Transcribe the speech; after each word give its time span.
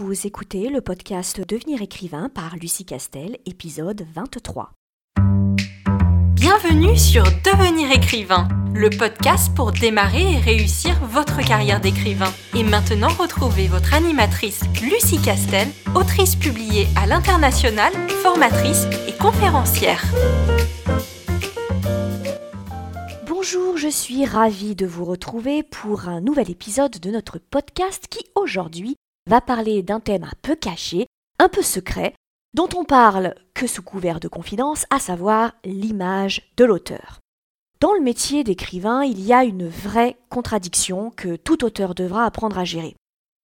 vous 0.00 0.26
écoutez 0.26 0.70
le 0.70 0.80
podcast 0.80 1.46
Devenir 1.46 1.82
écrivain 1.82 2.30
par 2.30 2.56
Lucie 2.56 2.86
Castel, 2.86 3.36
épisode 3.44 4.06
23. 4.14 4.72
Bienvenue 6.32 6.96
sur 6.96 7.22
Devenir 7.44 7.92
écrivain, 7.92 8.48
le 8.72 8.88
podcast 8.88 9.54
pour 9.54 9.72
démarrer 9.72 10.32
et 10.32 10.38
réussir 10.38 10.98
votre 11.04 11.46
carrière 11.46 11.82
d'écrivain. 11.82 12.32
Et 12.56 12.62
maintenant, 12.62 13.10
retrouvez 13.10 13.68
votre 13.68 13.92
animatrice 13.92 14.62
Lucie 14.80 15.20
Castel, 15.20 15.68
autrice 15.94 16.34
publiée 16.34 16.86
à 16.96 17.06
l'international, 17.06 17.92
formatrice 18.22 18.86
et 19.06 19.12
conférencière. 19.12 20.02
Bonjour, 23.26 23.76
je 23.76 23.88
suis 23.88 24.24
ravie 24.24 24.74
de 24.74 24.86
vous 24.86 25.04
retrouver 25.04 25.62
pour 25.62 26.08
un 26.08 26.22
nouvel 26.22 26.50
épisode 26.50 26.98
de 26.98 27.10
notre 27.10 27.38
podcast 27.38 28.06
qui 28.08 28.24
aujourd'hui 28.34 28.96
va 29.26 29.40
parler 29.40 29.82
d'un 29.82 30.00
thème 30.00 30.24
un 30.24 30.32
peu 30.42 30.56
caché, 30.56 31.06
un 31.38 31.48
peu 31.48 31.62
secret, 31.62 32.14
dont 32.54 32.68
on 32.76 32.84
parle 32.84 33.34
que 33.54 33.66
sous 33.66 33.82
couvert 33.82 34.20
de 34.20 34.28
confidence, 34.28 34.86
à 34.90 34.98
savoir 34.98 35.52
l'image 35.64 36.52
de 36.56 36.64
l'auteur. 36.64 37.20
Dans 37.80 37.94
le 37.94 38.00
métier 38.00 38.44
d'écrivain, 38.44 39.04
il 39.04 39.20
y 39.20 39.32
a 39.32 39.44
une 39.44 39.68
vraie 39.68 40.18
contradiction 40.28 41.10
que 41.10 41.36
tout 41.36 41.64
auteur 41.64 41.94
devra 41.94 42.26
apprendre 42.26 42.58
à 42.58 42.64
gérer. 42.64 42.94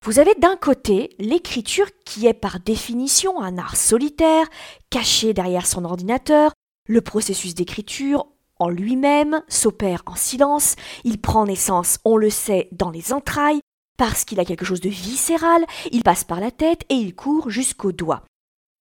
Vous 0.05 0.19
avez 0.19 0.34
d'un 0.34 0.57
côté 0.57 1.17
l'écriture 1.19 1.89
qui 2.05 2.27
est 2.27 2.34
par 2.34 2.61
définition 2.61 3.41
un 3.41 3.56
art 3.59 3.77
solitaire, 3.77 4.47
caché 4.91 5.33
derrière 5.33 5.67
son 5.67 5.84
ordinateur, 5.84 6.53
le 6.87 7.01
processus 7.01 7.55
d'écriture 7.55 8.27
en 8.59 8.69
lui-même 8.69 9.43
s'opère 9.48 10.03
en 10.06 10.15
silence, 10.15 10.77
il 11.05 11.20
prend 11.20 11.47
naissance, 11.47 11.98
on 12.05 12.17
le 12.17 12.31
sait, 12.31 12.69
dans 12.73 12.91
les 12.91 13.12
entrailles, 13.12 13.61
parce 13.96 14.24
qu'il 14.24 14.41
a 14.41 14.45
quelque 14.45 14.64
chose 14.64 14.80
de 14.80 14.88
viscéral, 14.88 15.64
il 15.92 16.02
passe 16.02 16.24
par 16.24 16.41
la 16.41 16.50
tête 16.50 16.82
et 16.88 16.95
il 16.95 17.14
court 17.14 17.50
jusqu'aux 17.50 17.92
doigts. 17.92 18.22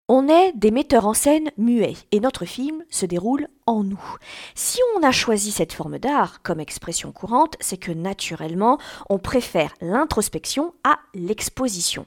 On 0.07 0.29
est 0.29 0.53
des 0.53 0.69
metteurs 0.69 1.07
en 1.07 1.15
scène 1.15 1.49
muets 1.57 1.95
et 2.11 2.19
notre 2.19 2.45
film 2.45 2.83
se 2.91 3.07
déroule 3.07 3.47
en 3.65 3.83
nous. 3.83 4.17
Si 4.53 4.79
on 4.95 5.01
a 5.01 5.11
choisi 5.11 5.51
cette 5.51 5.73
forme 5.73 5.97
d'art 5.97 6.43
comme 6.43 6.59
expression 6.59 7.11
courante, 7.11 7.55
c'est 7.59 7.77
que 7.77 7.91
naturellement 7.91 8.77
on 9.09 9.17
préfère 9.17 9.73
l'introspection 9.81 10.75
à 10.83 10.99
l'exposition. 11.15 12.05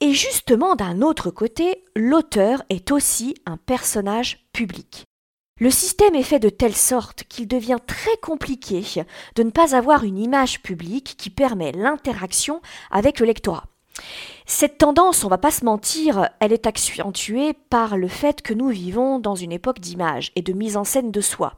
Et 0.00 0.12
justement 0.12 0.74
d'un 0.74 1.02
autre 1.02 1.30
côté, 1.30 1.84
l'auteur 1.94 2.64
est 2.68 2.90
aussi 2.90 3.34
un 3.46 3.56
personnage 3.56 4.48
public. 4.52 5.04
Le 5.58 5.70
système 5.70 6.14
est 6.14 6.22
fait 6.22 6.38
de 6.38 6.50
telle 6.50 6.76
sorte 6.76 7.24
qu'il 7.30 7.48
devient 7.48 7.78
très 7.86 8.14
compliqué 8.18 8.82
de 9.36 9.42
ne 9.42 9.48
pas 9.48 9.74
avoir 9.74 10.04
une 10.04 10.18
image 10.18 10.62
publique 10.62 11.14
qui 11.16 11.30
permet 11.30 11.72
l'interaction 11.72 12.60
avec 12.90 13.20
le 13.20 13.26
lectorat. 13.26 13.64
Cette 14.44 14.76
tendance, 14.76 15.24
on 15.24 15.28
va 15.28 15.38
pas 15.38 15.50
se 15.50 15.64
mentir, 15.64 16.28
elle 16.40 16.52
est 16.52 16.66
accentuée 16.66 17.54
par 17.70 17.96
le 17.96 18.06
fait 18.06 18.42
que 18.42 18.52
nous 18.52 18.68
vivons 18.68 19.18
dans 19.18 19.34
une 19.34 19.50
époque 19.50 19.80
d'image 19.80 20.30
et 20.36 20.42
de 20.42 20.52
mise 20.52 20.76
en 20.76 20.84
scène 20.84 21.10
de 21.10 21.22
soi. 21.22 21.54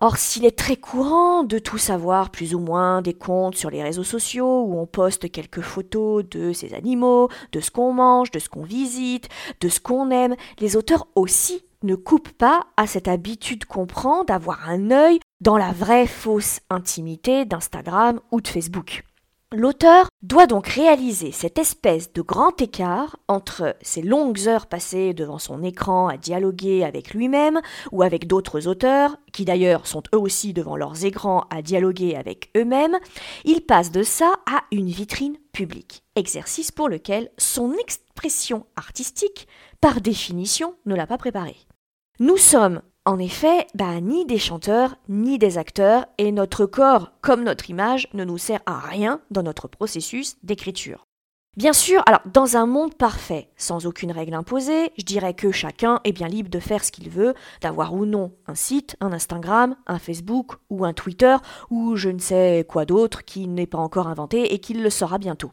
Or, 0.00 0.16
s'il 0.16 0.46
est 0.46 0.58
très 0.58 0.76
courant 0.76 1.42
de 1.42 1.58
tout 1.58 1.78
savoir 1.78 2.30
plus 2.30 2.54
ou 2.54 2.58
moins 2.58 3.02
des 3.02 3.14
comptes 3.14 3.56
sur 3.56 3.68
les 3.68 3.82
réseaux 3.82 4.02
sociaux 4.02 4.62
où 4.62 4.78
on 4.78 4.86
poste 4.86 5.30
quelques 5.30 5.60
photos 5.60 6.24
de 6.26 6.54
ces 6.54 6.72
animaux, 6.72 7.28
de 7.52 7.60
ce 7.60 7.70
qu'on 7.70 7.92
mange, 7.92 8.30
de 8.30 8.38
ce 8.38 8.48
qu'on 8.48 8.64
visite, 8.64 9.28
de 9.60 9.68
ce 9.68 9.80
qu'on 9.80 10.10
aime, 10.10 10.36
les 10.58 10.76
auteurs 10.76 11.06
aussi 11.14 11.66
ne 11.82 11.94
coupe 11.94 12.30
pas 12.30 12.66
à 12.76 12.86
cette 12.86 13.08
habitude 13.08 13.64
qu'on 13.64 13.86
prend 13.86 14.24
d'avoir 14.24 14.68
un 14.68 14.90
œil 14.90 15.20
dans 15.40 15.58
la 15.58 15.72
vraie 15.72 16.06
fausse 16.06 16.60
intimité 16.70 17.44
d'Instagram 17.44 18.20
ou 18.30 18.40
de 18.40 18.48
Facebook. 18.48 19.04
L'auteur 19.52 20.08
doit 20.22 20.48
donc 20.48 20.66
réaliser 20.66 21.30
cette 21.30 21.56
espèce 21.56 22.12
de 22.12 22.20
grand 22.20 22.60
écart 22.60 23.16
entre 23.28 23.76
ces 23.80 24.02
longues 24.02 24.48
heures 24.48 24.66
passées 24.66 25.14
devant 25.14 25.38
son 25.38 25.62
écran 25.62 26.08
à 26.08 26.16
dialoguer 26.16 26.82
avec 26.82 27.14
lui-même 27.14 27.60
ou 27.92 28.02
avec 28.02 28.26
d'autres 28.26 28.66
auteurs, 28.66 29.16
qui 29.32 29.44
d'ailleurs 29.44 29.86
sont 29.86 30.02
eux 30.12 30.18
aussi 30.18 30.52
devant 30.52 30.76
leurs 30.76 31.04
écrans 31.04 31.46
à 31.50 31.62
dialoguer 31.62 32.16
avec 32.16 32.50
eux-mêmes, 32.56 32.98
il 33.44 33.60
passe 33.60 33.92
de 33.92 34.02
ça 34.02 34.32
à 34.46 34.64
une 34.72 34.88
vitrine 34.88 35.36
publique, 35.52 36.02
exercice 36.16 36.72
pour 36.72 36.88
lequel 36.88 37.30
son 37.38 37.72
expression 37.74 38.66
artistique, 38.74 39.46
par 39.80 40.00
définition, 40.00 40.74
ne 40.86 40.96
l'a 40.96 41.06
pas 41.06 41.18
préparé. 41.18 41.54
Nous 42.18 42.38
sommes 42.38 42.80
en 43.04 43.20
effet, 43.20 43.68
bah, 43.74 44.00
ni 44.00 44.24
des 44.24 44.38
chanteurs, 44.38 44.96
ni 45.08 45.38
des 45.38 45.58
acteurs, 45.58 46.06
et 46.18 46.32
notre 46.32 46.66
corps, 46.66 47.12
comme 47.20 47.44
notre 47.44 47.70
image, 47.70 48.08
ne 48.14 48.24
nous 48.24 48.36
sert 48.36 48.60
à 48.66 48.80
rien 48.80 49.20
dans 49.30 49.44
notre 49.44 49.68
processus 49.68 50.36
d'écriture. 50.42 51.06
Bien 51.56 51.72
sûr, 51.72 52.02
alors 52.06 52.20
dans 52.26 52.56
un 52.56 52.66
monde 52.66 52.94
parfait, 52.94 53.50
sans 53.56 53.86
aucune 53.86 54.10
règle 54.10 54.34
imposée, 54.34 54.92
je 54.98 55.04
dirais 55.04 55.34
que 55.34 55.52
chacun 55.52 56.00
est 56.04 56.12
bien 56.12 56.26
libre 56.26 56.50
de 56.50 56.58
faire 56.58 56.82
ce 56.82 56.90
qu'il 56.90 57.08
veut, 57.08 57.34
d'avoir 57.60 57.94
ou 57.94 58.06
non 58.06 58.32
un 58.46 58.56
site, 58.56 58.96
un 59.00 59.12
Instagram, 59.12 59.76
un 59.86 59.98
Facebook 59.98 60.56
ou 60.68 60.84
un 60.84 60.92
Twitter, 60.92 61.36
ou 61.70 61.96
je 61.96 62.08
ne 62.08 62.18
sais 62.18 62.66
quoi 62.68 62.86
d'autre 62.86 63.24
qui 63.24 63.46
n'est 63.46 63.66
pas 63.66 63.78
encore 63.78 64.08
inventé 64.08 64.52
et 64.52 64.58
qui 64.58 64.74
le 64.74 64.90
sera 64.90 65.18
bientôt. 65.18 65.52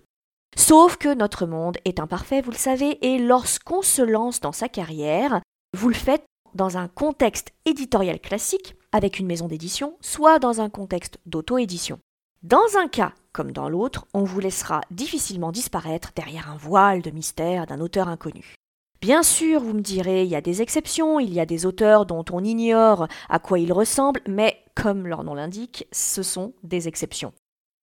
Sauf 0.56 0.98
que 0.98 1.14
notre 1.14 1.46
monde 1.46 1.78
est 1.86 2.00
imparfait, 2.00 2.42
vous 2.42 2.52
le 2.52 2.58
savez, 2.58 2.98
et 3.06 3.20
lorsqu'on 3.20 3.82
se 3.82 4.02
lance 4.02 4.40
dans 4.40 4.52
sa 4.52 4.70
carrière, 4.70 5.40
vous 5.76 5.90
le 5.90 5.96
faites 5.96 6.26
dans 6.56 6.78
un 6.78 6.88
contexte 6.88 7.52
éditorial 7.66 8.20
classique 8.20 8.76
avec 8.92 9.20
une 9.20 9.28
maison 9.28 9.48
d'édition, 9.48 9.98
soit 10.02 10.40
dans 10.40 10.62
un 10.62 10.70
contexte 10.70 11.20
d'auto-édition. 11.26 12.00
Dans 12.44 12.78
un 12.78 12.88
cas 12.88 13.14
comme 13.34 13.52
dans 13.52 13.68
l'autre, 13.68 14.06
on 14.14 14.24
vous 14.24 14.40
laissera 14.40 14.82
difficilement 14.92 15.52
disparaître 15.52 16.12
derrière 16.16 16.52
un 16.52 16.56
voile 16.56 17.02
de 17.02 17.10
mystère 17.10 17.66
d'un 17.66 17.80
auteur 17.80 18.08
inconnu. 18.08 18.56
Bien 19.02 19.24
sûr, 19.24 19.60
vous 19.60 19.74
me 19.74 19.82
direz, 19.82 20.24
il 20.24 20.30
y 20.30 20.36
a 20.36 20.42
des 20.42 20.62
exceptions, 20.62 21.20
il 21.20 21.34
y 21.34 21.40
a 21.40 21.46
des 21.46 21.66
auteurs 21.66 22.06
dont 22.06 22.24
on 22.32 22.44
ignore 22.44 23.08
à 23.28 23.40
quoi 23.40 23.60
ils 23.60 23.74
ressemblent, 23.74 24.22
mais 24.28 24.64
comme 24.76 25.08
leur 25.08 25.24
nom 25.24 25.34
l'indique, 25.34 25.88
ce 25.92 26.24
sont 26.24 26.54
des 26.64 26.88
exceptions. 26.88 27.34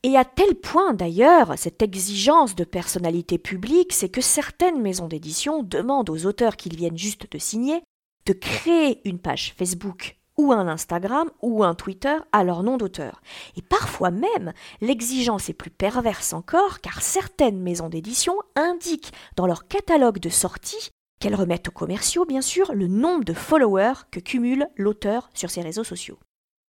Et 0.02 0.16
à 0.16 0.24
tel 0.24 0.54
point 0.54 0.94
d'ailleurs, 0.94 1.58
cette 1.58 1.82
exigence 1.82 2.54
de 2.54 2.64
personnalité 2.64 3.36
publique, 3.36 3.92
c'est 3.92 4.08
que 4.08 4.22
certaines 4.22 4.80
maisons 4.80 5.08
d'édition 5.08 5.62
demandent 5.62 6.08
aux 6.08 6.24
auteurs 6.24 6.56
qu'ils 6.56 6.76
viennent 6.76 6.96
juste 6.96 7.30
de 7.30 7.38
signer 7.38 7.82
de 8.26 8.32
créer 8.32 9.00
une 9.08 9.18
page 9.18 9.54
Facebook 9.56 10.16
ou 10.36 10.52
un 10.52 10.68
Instagram 10.68 11.30
ou 11.42 11.62
un 11.64 11.74
Twitter 11.74 12.16
à 12.32 12.44
leur 12.44 12.62
nom 12.62 12.78
d'auteur. 12.78 13.20
Et 13.56 13.62
parfois 13.62 14.10
même, 14.10 14.52
l'exigence 14.80 15.48
est 15.50 15.54
plus 15.54 15.70
perverse 15.70 16.32
encore 16.32 16.80
car 16.80 17.02
certaines 17.02 17.60
maisons 17.60 17.88
d'édition 17.88 18.34
indiquent 18.56 19.12
dans 19.36 19.46
leur 19.46 19.68
catalogue 19.68 20.18
de 20.18 20.30
sortie 20.30 20.90
qu'elles 21.20 21.34
remettent 21.34 21.68
aux 21.68 21.72
commerciaux, 21.72 22.24
bien 22.24 22.40
sûr, 22.40 22.72
le 22.72 22.86
nombre 22.86 23.24
de 23.24 23.34
followers 23.34 24.06
que 24.10 24.20
cumule 24.20 24.68
l'auteur 24.76 25.28
sur 25.34 25.50
ses 25.50 25.60
réseaux 25.60 25.84
sociaux. 25.84 26.18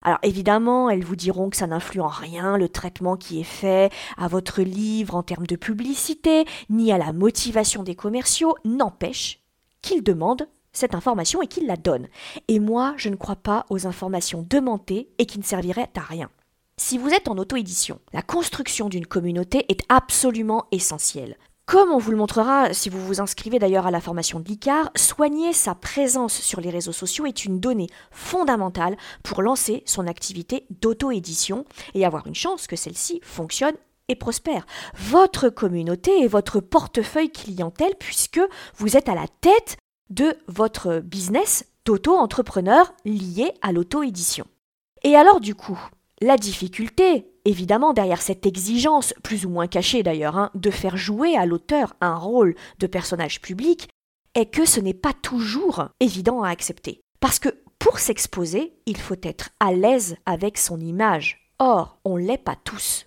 Alors 0.02 0.18
évidemment, 0.22 0.90
elles 0.90 1.04
vous 1.04 1.14
diront 1.14 1.50
que 1.50 1.56
ça 1.56 1.66
n'influe 1.66 2.00
en 2.00 2.08
rien 2.08 2.56
le 2.56 2.68
traitement 2.68 3.16
qui 3.16 3.40
est 3.40 3.44
fait 3.44 3.92
à 4.16 4.28
votre 4.28 4.62
livre 4.62 5.14
en 5.14 5.22
termes 5.22 5.46
de 5.46 5.56
publicité, 5.56 6.46
ni 6.70 6.90
à 6.90 6.98
la 6.98 7.12
motivation 7.12 7.82
des 7.82 7.94
commerciaux, 7.94 8.56
n'empêche 8.64 9.40
qu'ils 9.82 10.02
demandent 10.02 10.48
cette 10.72 10.94
information 10.94 11.42
et 11.42 11.46
qu'il 11.46 11.66
la 11.66 11.76
donne. 11.76 12.08
Et 12.48 12.60
moi, 12.60 12.94
je 12.96 13.08
ne 13.08 13.16
crois 13.16 13.36
pas 13.36 13.66
aux 13.70 13.86
informations 13.86 14.46
demandées 14.48 15.08
et 15.18 15.26
qui 15.26 15.38
ne 15.38 15.44
serviraient 15.44 15.90
à 15.96 16.00
rien. 16.00 16.30
Si 16.76 16.96
vous 16.96 17.10
êtes 17.10 17.28
en 17.28 17.36
auto-édition, 17.36 18.00
la 18.12 18.22
construction 18.22 18.88
d'une 18.88 19.06
communauté 19.06 19.66
est 19.68 19.82
absolument 19.88 20.66
essentielle. 20.72 21.36
Comme 21.66 21.92
on 21.92 21.98
vous 21.98 22.10
le 22.10 22.16
montrera 22.16 22.74
si 22.74 22.88
vous 22.88 23.06
vous 23.06 23.20
inscrivez 23.20 23.60
d'ailleurs 23.60 23.86
à 23.86 23.92
la 23.92 24.00
formation 24.00 24.40
de 24.40 24.48
l'ICAR, 24.48 24.90
soigner 24.96 25.52
sa 25.52 25.76
présence 25.76 26.34
sur 26.34 26.60
les 26.60 26.70
réseaux 26.70 26.90
sociaux 26.90 27.26
est 27.26 27.44
une 27.44 27.60
donnée 27.60 27.86
fondamentale 28.10 28.96
pour 29.22 29.42
lancer 29.42 29.84
son 29.86 30.08
activité 30.08 30.66
d'auto-édition 30.80 31.64
et 31.94 32.04
avoir 32.04 32.26
une 32.26 32.34
chance 32.34 32.66
que 32.66 32.74
celle-ci 32.74 33.20
fonctionne 33.22 33.76
et 34.08 34.16
prospère. 34.16 34.66
Votre 34.96 35.48
communauté 35.48 36.24
est 36.24 36.28
votre 36.28 36.58
portefeuille 36.58 37.30
clientèle 37.30 37.94
puisque 38.00 38.40
vous 38.76 38.96
êtes 38.96 39.08
à 39.08 39.14
la 39.14 39.28
tête 39.40 39.76
de 40.10 40.36
votre 40.48 40.98
business 41.00 41.64
d'auto-entrepreneur 41.84 42.92
lié 43.04 43.52
à 43.62 43.72
l'auto-édition. 43.72 44.46
Et 45.02 45.16
alors 45.16 45.40
du 45.40 45.54
coup, 45.54 45.80
la 46.20 46.36
difficulté, 46.36 47.26
évidemment, 47.44 47.94
derrière 47.94 48.20
cette 48.20 48.44
exigence, 48.44 49.14
plus 49.22 49.46
ou 49.46 49.48
moins 49.48 49.66
cachée 49.66 50.02
d'ailleurs, 50.02 50.36
hein, 50.36 50.50
de 50.54 50.70
faire 50.70 50.96
jouer 50.96 51.36
à 51.36 51.46
l'auteur 51.46 51.94
un 52.00 52.16
rôle 52.16 52.54
de 52.78 52.86
personnage 52.86 53.40
public, 53.40 53.88
est 54.34 54.46
que 54.46 54.66
ce 54.66 54.80
n'est 54.80 54.94
pas 54.94 55.14
toujours 55.14 55.88
évident 55.98 56.42
à 56.42 56.50
accepter. 56.50 57.00
Parce 57.20 57.38
que 57.38 57.48
pour 57.78 57.98
s'exposer, 57.98 58.74
il 58.86 58.98
faut 58.98 59.16
être 59.22 59.50
à 59.58 59.72
l'aise 59.72 60.16
avec 60.26 60.58
son 60.58 60.78
image. 60.78 61.50
Or, 61.58 61.98
on 62.04 62.18
ne 62.18 62.24
l'est 62.24 62.38
pas 62.38 62.56
tous. 62.56 63.06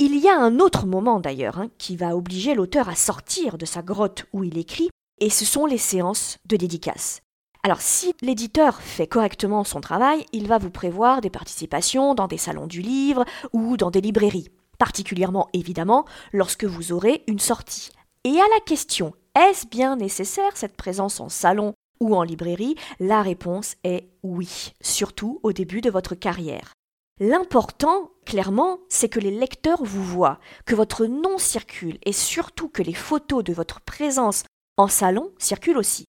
Il 0.00 0.16
y 0.16 0.28
a 0.28 0.38
un 0.38 0.58
autre 0.60 0.86
moment 0.86 1.20
d'ailleurs 1.20 1.58
hein, 1.58 1.70
qui 1.78 1.96
va 1.96 2.16
obliger 2.16 2.54
l'auteur 2.54 2.88
à 2.88 2.94
sortir 2.94 3.58
de 3.58 3.64
sa 3.64 3.82
grotte 3.82 4.26
où 4.32 4.44
il 4.44 4.58
écrit 4.58 4.90
et 5.20 5.30
ce 5.30 5.44
sont 5.44 5.66
les 5.66 5.78
séances 5.78 6.38
de 6.46 6.56
dédicace. 6.56 7.20
Alors 7.62 7.80
si 7.80 8.14
l'éditeur 8.22 8.80
fait 8.80 9.06
correctement 9.06 9.64
son 9.64 9.80
travail, 9.80 10.24
il 10.32 10.46
va 10.46 10.58
vous 10.58 10.70
prévoir 10.70 11.20
des 11.20 11.30
participations 11.30 12.14
dans 12.14 12.28
des 12.28 12.38
salons 12.38 12.66
du 12.66 12.82
livre 12.82 13.24
ou 13.52 13.76
dans 13.76 13.90
des 13.90 14.00
librairies, 14.00 14.48
particulièrement 14.78 15.48
évidemment 15.52 16.04
lorsque 16.32 16.64
vous 16.64 16.92
aurez 16.92 17.24
une 17.26 17.40
sortie. 17.40 17.90
Et 18.24 18.40
à 18.40 18.48
la 18.54 18.60
question 18.64 19.12
est-ce 19.38 19.66
bien 19.68 19.94
nécessaire 19.94 20.56
cette 20.56 20.76
présence 20.76 21.20
en 21.20 21.28
salon 21.28 21.74
ou 22.00 22.16
en 22.16 22.24
librairie? 22.24 22.74
La 22.98 23.22
réponse 23.22 23.76
est 23.84 24.08
oui, 24.24 24.72
surtout 24.80 25.38
au 25.44 25.52
début 25.52 25.80
de 25.80 25.90
votre 25.90 26.16
carrière. 26.16 26.72
L'important, 27.20 28.10
clairement, 28.26 28.78
c'est 28.88 29.08
que 29.08 29.20
les 29.20 29.30
lecteurs 29.30 29.84
vous 29.84 30.02
voient, 30.02 30.40
que 30.66 30.74
votre 30.74 31.06
nom 31.06 31.38
circule 31.38 31.98
et 32.04 32.12
surtout 32.12 32.68
que 32.68 32.82
les 32.82 32.94
photos 32.94 33.44
de 33.44 33.52
votre 33.52 33.80
présence 33.80 34.42
en 34.78 34.88
salon 34.88 35.32
circulent 35.38 35.76
aussi. 35.76 36.04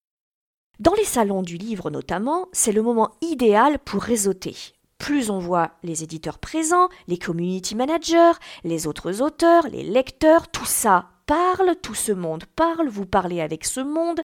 Dans 0.80 0.94
les 0.94 1.04
salons 1.04 1.42
du 1.42 1.58
livre 1.58 1.90
notamment, 1.90 2.48
c'est 2.54 2.72
le 2.72 2.82
moment 2.82 3.12
idéal 3.22 3.80
pour 3.80 4.02
réseauter. 4.02 4.56
Plus 4.98 5.30
on 5.30 5.40
voit 5.40 5.72
les 5.84 6.04
éditeurs 6.04 6.40
présents, 6.40 6.88
les 7.08 7.18
community 7.18 7.76
managers, 7.76 8.38
les 8.64 8.88
autres 8.88 9.22
auteurs, 9.22 9.68
les 9.68 9.84
lecteurs, 9.84 10.50
tout 10.50 10.66
ça 10.66 11.10
parle, 11.26 11.76
tout 11.82 11.96
ce 11.96 12.12
monde 12.12 12.46
parle, 12.56 12.88
vous 12.88 13.06
parlez 13.06 13.42
avec 13.42 13.66
ce 13.66 13.82
monde, 13.82 14.22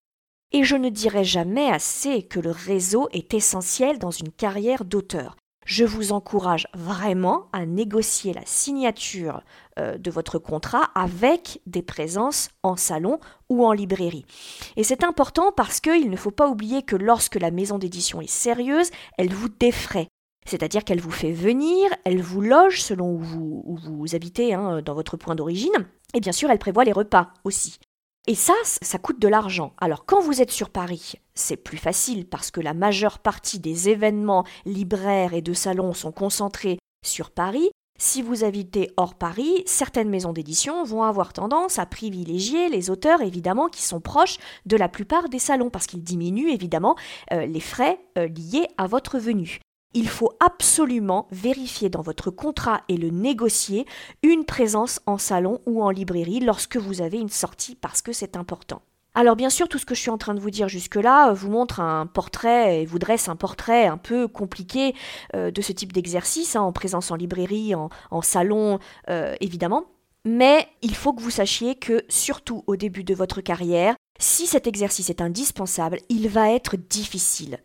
et 0.52 0.64
je 0.64 0.76
ne 0.76 0.88
dirai 0.88 1.22
jamais 1.22 1.70
assez 1.70 2.22
que 2.22 2.40
le 2.40 2.50
réseau 2.50 3.08
est 3.12 3.34
essentiel 3.34 3.98
dans 3.98 4.10
une 4.10 4.32
carrière 4.32 4.84
d'auteur 4.84 5.36
je 5.70 5.84
vous 5.84 6.10
encourage 6.10 6.66
vraiment 6.74 7.46
à 7.52 7.64
négocier 7.64 8.32
la 8.32 8.44
signature 8.44 9.40
euh, 9.78 9.98
de 9.98 10.10
votre 10.10 10.40
contrat 10.40 10.90
avec 10.96 11.60
des 11.64 11.80
présences 11.82 12.48
en 12.64 12.74
salon 12.74 13.20
ou 13.48 13.64
en 13.64 13.72
librairie. 13.72 14.26
Et 14.74 14.82
c'est 14.82 15.04
important 15.04 15.52
parce 15.52 15.78
qu'il 15.78 16.10
ne 16.10 16.16
faut 16.16 16.32
pas 16.32 16.48
oublier 16.48 16.82
que 16.82 16.96
lorsque 16.96 17.36
la 17.36 17.52
maison 17.52 17.78
d'édition 17.78 18.20
est 18.20 18.28
sérieuse, 18.28 18.90
elle 19.16 19.32
vous 19.32 19.48
défraie. 19.48 20.08
C'est-à-dire 20.44 20.82
qu'elle 20.82 21.00
vous 21.00 21.12
fait 21.12 21.30
venir, 21.30 21.88
elle 22.04 22.20
vous 22.20 22.40
loge 22.40 22.82
selon 22.82 23.12
où 23.12 23.76
vous, 23.76 24.14
habitez 24.16 24.54
hein, 24.54 24.82
dans 24.82 24.94
votre 24.94 25.16
point 25.16 25.36
d'origine, 25.36 25.86
et 26.14 26.20
bien 26.20 26.32
sûr 26.32 26.50
elle 26.50 26.58
prévoit 26.58 26.82
les 26.82 26.90
repas 26.90 27.32
aussi. 27.44 27.78
Et 28.26 28.34
ça, 28.34 28.54
ça 28.64 28.98
coûte 28.98 29.18
de 29.18 29.28
l'argent. 29.28 29.72
Alors 29.78 30.04
quand 30.04 30.20
vous 30.20 30.42
êtes 30.42 30.50
sur 30.50 30.70
Paris, 30.70 31.14
c'est 31.34 31.56
plus 31.56 31.78
facile 31.78 32.26
parce 32.26 32.50
que 32.50 32.60
la 32.60 32.74
majeure 32.74 33.18
partie 33.18 33.58
des 33.58 33.88
événements 33.88 34.44
libraires 34.66 35.34
et 35.34 35.42
de 35.42 35.54
salons 35.54 35.94
sont 35.94 36.12
concentrés 36.12 36.78
sur 37.04 37.30
Paris. 37.30 37.70
Si 37.98 38.22
vous 38.22 38.44
habitez 38.44 38.90
hors 38.96 39.14
Paris, 39.14 39.62
certaines 39.66 40.08
maisons 40.08 40.32
d'édition 40.32 40.84
vont 40.84 41.02
avoir 41.02 41.32
tendance 41.32 41.78
à 41.78 41.84
privilégier 41.86 42.68
les 42.68 42.88
auteurs 42.88 43.20
évidemment 43.20 43.68
qui 43.68 43.82
sont 43.82 44.00
proches 44.00 44.38
de 44.64 44.76
la 44.76 44.88
plupart 44.88 45.28
des 45.28 45.38
salons 45.38 45.68
parce 45.68 45.86
qu'ils 45.86 46.02
diminuent 46.02 46.50
évidemment 46.50 46.96
euh, 47.32 47.44
les 47.44 47.60
frais 47.60 48.00
euh, 48.16 48.26
liés 48.28 48.68
à 48.78 48.86
votre 48.86 49.18
venue. 49.18 49.60
Il 49.92 50.08
faut 50.08 50.32
absolument 50.38 51.26
vérifier 51.32 51.88
dans 51.88 52.02
votre 52.02 52.30
contrat 52.30 52.82
et 52.88 52.96
le 52.96 53.10
négocier 53.10 53.86
une 54.22 54.44
présence 54.44 55.00
en 55.06 55.18
salon 55.18 55.60
ou 55.66 55.82
en 55.82 55.90
librairie 55.90 56.40
lorsque 56.40 56.76
vous 56.76 57.02
avez 57.02 57.18
une 57.18 57.28
sortie 57.28 57.74
parce 57.74 58.00
que 58.00 58.12
c'est 58.12 58.36
important. 58.36 58.82
Alors 59.14 59.34
bien 59.34 59.50
sûr, 59.50 59.68
tout 59.68 59.78
ce 59.78 59.86
que 59.86 59.96
je 59.96 60.00
suis 60.00 60.10
en 60.10 60.18
train 60.18 60.34
de 60.34 60.40
vous 60.40 60.50
dire 60.50 60.68
jusque-là 60.68 61.30
euh, 61.30 61.32
vous 61.32 61.50
montre 61.50 61.80
un 61.80 62.06
portrait 62.06 62.82
et 62.82 62.86
vous 62.86 63.00
dresse 63.00 63.28
un 63.28 63.34
portrait 63.34 63.86
un 63.86 63.96
peu 63.96 64.28
compliqué 64.28 64.94
euh, 65.34 65.50
de 65.50 65.60
ce 65.60 65.72
type 65.72 65.92
d'exercice, 65.92 66.54
hein, 66.54 66.62
en 66.62 66.72
présence 66.72 67.10
en 67.10 67.16
librairie, 67.16 67.74
en, 67.74 68.22
salon, 68.22 68.78
euh, 69.08 69.34
évidemment. 69.40 69.86
Mais 70.24 70.68
il 70.82 70.94
faut 70.94 71.12
que 71.12 71.22
vous 71.22 71.30
sachiez 71.30 71.74
que, 71.74 72.04
surtout 72.08 72.62
au 72.68 72.76
début 72.76 73.02
de 73.02 73.14
votre 73.14 73.40
carrière, 73.40 73.96
si 74.20 74.46
cet 74.46 74.66
exercice 74.66 75.10
est 75.10 75.22
indispensable, 75.22 75.98
il 76.08 76.28
va 76.28 76.52
être 76.52 76.76
difficile. 76.76 77.58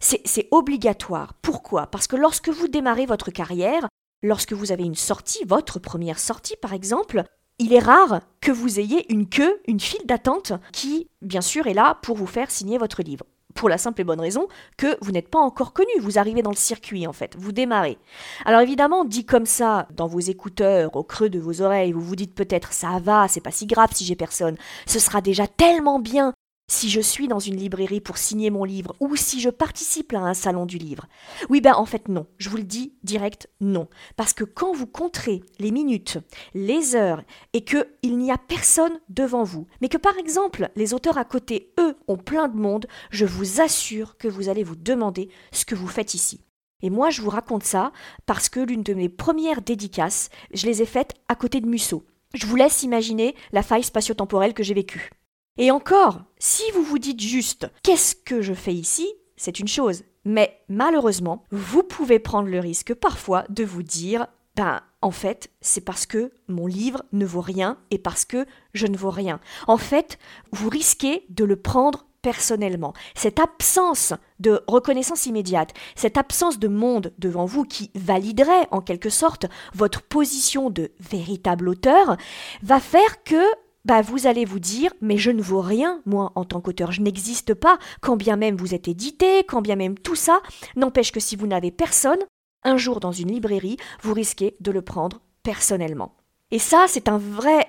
C'est 0.00 0.48
obligatoire. 0.50 1.34
Pourquoi? 1.42 1.86
Parce 1.86 2.06
que 2.06 2.16
lorsque 2.16 2.48
vous 2.48 2.68
démarrez 2.68 3.06
votre 3.06 3.30
carrière, 3.30 3.86
lorsque 4.22 4.54
vous 4.54 4.72
avez 4.72 4.84
une 4.84 4.94
sortie, 4.94 5.44
votre 5.46 5.78
première 5.78 6.18
sortie 6.18 6.56
par 6.56 6.72
exemple, 6.72 7.22
il 7.58 7.74
est 7.74 7.78
rare 7.78 8.22
que 8.40 8.50
vous 8.50 8.80
ayez 8.80 9.12
une 9.12 9.28
queue, 9.28 9.60
une 9.68 9.80
file 9.80 10.06
d'attente 10.06 10.54
qui, 10.72 11.08
bien 11.20 11.42
sûr, 11.42 11.66
est 11.66 11.74
là 11.74 11.98
pour 12.02 12.16
vous 12.16 12.26
faire 12.26 12.50
signer 12.50 12.78
votre 12.78 13.02
livre. 13.02 13.26
Pour 13.54 13.68
la 13.68 13.76
simple 13.78 14.00
et 14.00 14.04
bonne 14.04 14.20
raison 14.20 14.48
que 14.78 14.96
vous 15.02 15.10
n'êtes 15.10 15.28
pas 15.28 15.40
encore 15.40 15.74
connu, 15.74 15.90
vous 16.00 16.18
arrivez 16.18 16.40
dans 16.40 16.50
le 16.50 16.56
circuit 16.56 17.06
en 17.06 17.12
fait, 17.12 17.36
vous 17.36 17.52
démarrez. 17.52 17.98
Alors 18.46 18.60
évidemment, 18.60 19.04
dit 19.04 19.26
comme 19.26 19.44
ça, 19.44 19.88
dans 19.90 20.06
vos 20.06 20.20
écouteurs, 20.20 20.96
au 20.96 21.02
creux 21.02 21.28
de 21.28 21.40
vos 21.40 21.60
oreilles, 21.60 21.92
vous 21.92 22.00
vous 22.00 22.16
dites 22.16 22.34
peut-être 22.34 22.72
ça 22.72 22.98
va, 23.02 23.28
c'est 23.28 23.42
pas 23.42 23.50
si 23.50 23.66
grave 23.66 23.90
si 23.92 24.04
j'ai 24.04 24.14
personne, 24.16 24.56
ce 24.86 24.98
sera 24.98 25.20
déjà 25.20 25.46
tellement 25.46 25.98
bien 25.98 26.32
si 26.70 26.88
je 26.88 27.00
suis 27.00 27.28
dans 27.28 27.38
une 27.38 27.56
librairie 27.56 28.00
pour 28.00 28.16
signer 28.16 28.50
mon 28.50 28.64
livre 28.64 28.94
ou 29.00 29.16
si 29.16 29.40
je 29.40 29.50
participe 29.50 30.12
à 30.12 30.20
un 30.20 30.34
salon 30.34 30.66
du 30.66 30.78
livre. 30.78 31.06
Oui, 31.48 31.60
ben 31.60 31.74
en 31.74 31.84
fait 31.84 32.08
non, 32.08 32.26
je 32.38 32.48
vous 32.48 32.58
le 32.58 32.62
dis 32.62 32.94
direct 33.02 33.48
non. 33.60 33.88
Parce 34.16 34.32
que 34.32 34.44
quand 34.44 34.72
vous 34.72 34.86
compterez 34.86 35.42
les 35.58 35.72
minutes, 35.72 36.18
les 36.54 36.94
heures 36.94 37.22
et 37.52 37.64
qu'il 37.64 38.18
n'y 38.18 38.30
a 38.30 38.38
personne 38.38 39.00
devant 39.08 39.42
vous, 39.42 39.66
mais 39.80 39.88
que 39.88 39.98
par 39.98 40.16
exemple 40.16 40.70
les 40.76 40.94
auteurs 40.94 41.18
à 41.18 41.24
côté, 41.24 41.72
eux, 41.78 41.96
ont 42.06 42.16
plein 42.16 42.48
de 42.48 42.56
monde, 42.56 42.86
je 43.10 43.26
vous 43.26 43.60
assure 43.60 44.16
que 44.16 44.28
vous 44.28 44.48
allez 44.48 44.62
vous 44.62 44.76
demander 44.76 45.28
ce 45.52 45.64
que 45.64 45.74
vous 45.74 45.88
faites 45.88 46.14
ici. 46.14 46.40
Et 46.82 46.88
moi, 46.88 47.10
je 47.10 47.20
vous 47.20 47.30
raconte 47.30 47.64
ça 47.64 47.92
parce 48.26 48.48
que 48.48 48.60
l'une 48.60 48.82
de 48.82 48.94
mes 48.94 49.08
premières 49.08 49.60
dédicaces, 49.60 50.30
je 50.54 50.66
les 50.66 50.82
ai 50.82 50.86
faites 50.86 51.14
à 51.28 51.34
côté 51.34 51.60
de 51.60 51.66
Musso. 51.66 52.06
Je 52.32 52.46
vous 52.46 52.56
laisse 52.56 52.84
imaginer 52.84 53.34
la 53.52 53.62
faille 53.62 53.82
spatio-temporelle 53.82 54.54
que 54.54 54.62
j'ai 54.62 54.72
vécue. 54.74 55.10
Et 55.60 55.70
encore, 55.70 56.22
si 56.38 56.62
vous 56.72 56.82
vous 56.82 56.98
dites 56.98 57.20
juste 57.20 57.70
qu'est-ce 57.82 58.16
que 58.16 58.40
je 58.40 58.54
fais 58.54 58.72
ici, 58.72 59.12
c'est 59.36 59.60
une 59.60 59.68
chose. 59.68 60.04
Mais 60.24 60.58
malheureusement, 60.70 61.44
vous 61.50 61.82
pouvez 61.82 62.18
prendre 62.18 62.48
le 62.48 62.60
risque 62.60 62.94
parfois 62.94 63.44
de 63.50 63.62
vous 63.62 63.82
dire 63.82 64.26
ben 64.56 64.80
en 65.02 65.10
fait, 65.10 65.50
c'est 65.60 65.82
parce 65.82 66.06
que 66.06 66.32
mon 66.48 66.66
livre 66.66 67.02
ne 67.12 67.26
vaut 67.26 67.42
rien 67.42 67.76
et 67.90 67.98
parce 67.98 68.24
que 68.24 68.46
je 68.72 68.86
ne 68.86 68.96
vaux 68.96 69.10
rien. 69.10 69.38
En 69.66 69.76
fait, 69.76 70.18
vous 70.50 70.70
risquez 70.70 71.26
de 71.28 71.44
le 71.44 71.56
prendre 71.56 72.06
personnellement. 72.22 72.94
Cette 73.14 73.38
absence 73.38 74.14
de 74.38 74.62
reconnaissance 74.66 75.26
immédiate, 75.26 75.74
cette 75.94 76.16
absence 76.16 76.58
de 76.58 76.68
monde 76.68 77.12
devant 77.18 77.44
vous 77.44 77.64
qui 77.64 77.90
validerait 77.94 78.66
en 78.70 78.80
quelque 78.80 79.10
sorte 79.10 79.44
votre 79.74 80.00
position 80.00 80.70
de 80.70 80.90
véritable 81.00 81.68
auteur, 81.68 82.16
va 82.62 82.80
faire 82.80 83.22
que 83.24 83.44
bah 83.84 84.02
vous 84.02 84.26
allez 84.26 84.44
vous 84.44 84.58
dire 84.58 84.92
mais 85.00 85.16
je 85.16 85.30
ne 85.30 85.42
vaux 85.42 85.60
rien 85.60 86.00
moi 86.06 86.32
en 86.34 86.44
tant 86.44 86.60
qu'auteur, 86.60 86.92
je 86.92 87.02
n'existe 87.02 87.54
pas, 87.54 87.78
quand 88.00 88.16
bien 88.16 88.36
même 88.36 88.56
vous 88.56 88.74
êtes 88.74 88.88
édité, 88.88 89.44
quand 89.44 89.62
bien 89.62 89.76
même 89.76 89.98
tout 89.98 90.16
ça, 90.16 90.40
n'empêche 90.76 91.12
que 91.12 91.20
si 91.20 91.36
vous 91.36 91.46
n'avez 91.46 91.70
personne, 91.70 92.18
un 92.62 92.76
jour 92.76 93.00
dans 93.00 93.12
une 93.12 93.32
librairie, 93.32 93.78
vous 94.02 94.12
risquez 94.12 94.56
de 94.60 94.70
le 94.70 94.82
prendre 94.82 95.20
personnellement. 95.42 96.16
Et 96.50 96.58
ça, 96.58 96.86
c'est 96.88 97.08
un 97.08 97.18
vrai 97.18 97.68